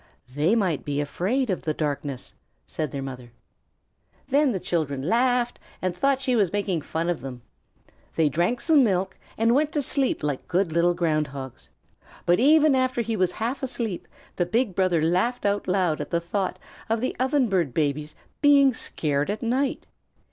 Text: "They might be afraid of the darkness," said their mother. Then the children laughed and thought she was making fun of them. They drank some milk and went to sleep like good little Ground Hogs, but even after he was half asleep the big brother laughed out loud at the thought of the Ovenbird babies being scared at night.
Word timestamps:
"They 0.33 0.55
might 0.55 0.83
be 0.83 0.99
afraid 0.99 1.51
of 1.51 1.61
the 1.61 1.75
darkness," 1.75 2.33
said 2.65 2.89
their 2.91 3.03
mother. 3.03 3.33
Then 4.29 4.51
the 4.51 4.59
children 4.59 5.07
laughed 5.07 5.59
and 5.79 5.95
thought 5.95 6.19
she 6.19 6.35
was 6.35 6.51
making 6.51 6.81
fun 6.81 7.07
of 7.07 7.21
them. 7.21 7.43
They 8.15 8.27
drank 8.27 8.61
some 8.61 8.83
milk 8.83 9.19
and 9.37 9.53
went 9.53 9.71
to 9.73 9.81
sleep 9.83 10.23
like 10.23 10.47
good 10.47 10.71
little 10.71 10.95
Ground 10.95 11.27
Hogs, 11.27 11.69
but 12.25 12.39
even 12.39 12.73
after 12.73 13.01
he 13.01 13.15
was 13.15 13.33
half 13.33 13.61
asleep 13.61 14.07
the 14.37 14.45
big 14.47 14.73
brother 14.73 15.03
laughed 15.03 15.45
out 15.45 15.67
loud 15.67 16.01
at 16.01 16.09
the 16.09 16.19
thought 16.19 16.57
of 16.89 16.99
the 16.99 17.15
Ovenbird 17.19 17.71
babies 17.71 18.15
being 18.41 18.73
scared 18.73 19.29
at 19.29 19.43
night. 19.43 19.85